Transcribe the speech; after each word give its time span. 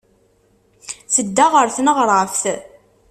Tedda 1.13 1.45
ɣer 1.53 1.67
tneɣraft. 1.75 2.43